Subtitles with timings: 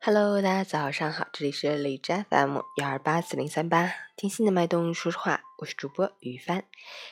[0.00, 6.64] Hello，大家早上好，这里是荔枝 FM 幺二八四零三八，听心的脉动说实话，我是主播雨帆。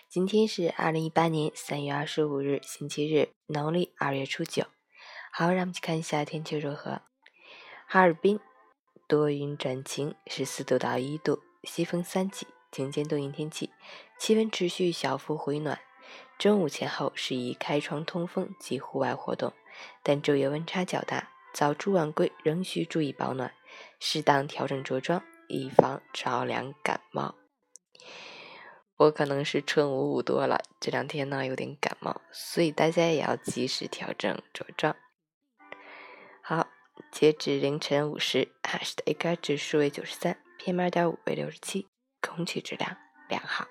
[0.08, 4.66] 今天是二零一八年三月二十五日，星期日，农历二月初九。
[5.32, 7.02] 好，让我们去看一下天气如何。
[7.88, 8.38] 哈尔滨
[9.08, 13.70] 多云转晴，十四度到一度，西风三级，晴间多云天气，
[14.16, 15.80] 气温持续小幅回暖。
[16.38, 19.52] 中午前后适宜开窗通风及户外活动，
[20.04, 21.32] 但昼夜温差较大。
[21.56, 23.54] 早出晚归仍需注意保暖，
[23.98, 27.34] 适当调整着装，以防着凉感冒。
[28.98, 34.94] 我可能是春捂捂多了，这两天呢有点感冒，所以大家也要及时调整着装。
[36.42, 36.68] 好，
[37.10, 41.88] 截止凌晨五时，海市的 AQI 指数为九十三，PM 二点五为六十七，
[42.20, 42.98] 空气质量
[43.30, 43.66] 良好。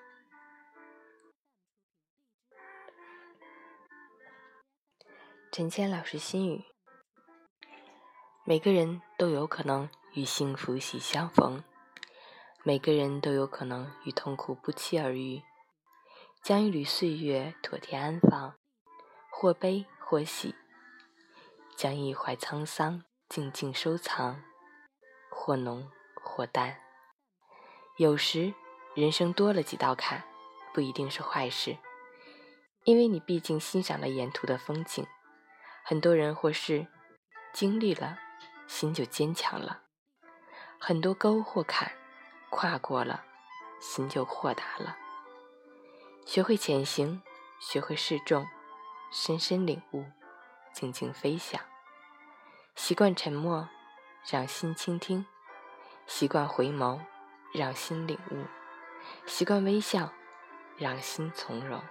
[5.52, 6.75] 陈谦老师心语。
[8.47, 11.63] 每个人都有可能与幸福喜相逢，
[12.61, 15.41] 每个人都有可能与痛苦不期而遇。
[16.43, 18.53] 将一缕岁月妥帖安放，
[19.31, 20.53] 或悲或喜；
[21.75, 24.43] 将一怀沧桑静静收藏，
[25.31, 26.77] 或浓或淡。
[27.97, 28.53] 有时，
[28.93, 30.23] 人生多了几道坎，
[30.71, 31.79] 不一定是坏事，
[32.83, 35.03] 因为你毕竟欣赏了沿途的风景。
[35.83, 36.85] 很多人或是
[37.51, 38.19] 经历了。
[38.67, 39.81] 心就坚强了，
[40.80, 41.91] 很多沟或坎，
[42.49, 43.23] 跨过了，
[43.80, 44.97] 心就豁达了。
[46.25, 47.22] 学会潜行，
[47.59, 48.45] 学会示众，
[49.11, 50.05] 深深领悟，
[50.73, 51.61] 静静飞翔。
[52.75, 53.69] 习惯沉默，
[54.30, 55.25] 让心倾听；
[56.07, 57.00] 习惯回眸，
[57.53, 58.45] 让心领悟；
[59.25, 60.11] 习惯微笑，
[60.77, 61.81] 让心从容。